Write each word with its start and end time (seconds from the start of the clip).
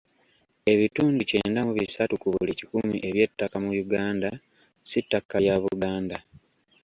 Ebitundu 0.73 1.21
kyenda 1.29 1.59
mu 1.67 1.73
bisatu 1.79 2.13
ku 2.21 2.27
buli 2.33 2.51
kikumi 2.59 2.95
eby'ettaka 3.07 3.55
mu 3.63 3.69
Uganda 3.83 4.29
si 4.89 4.99
ttaka 5.03 5.35
lya 5.43 5.55
Buganda. 5.63 6.17